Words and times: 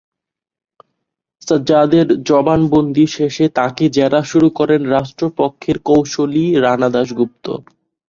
সাজ্জাদের 1.41 2.07
জবানবন্দি 2.29 3.05
শেষে 3.15 3.45
তাঁকে 3.57 3.85
জেরা 3.95 4.21
শুরু 4.23 4.47
করেন 4.59 4.81
রাষ্ট্রপক্ষের 4.95 5.77
কৌঁসুলি 5.87 6.43
রানা 6.63 6.89
দাশগুপ্ত। 6.89 7.45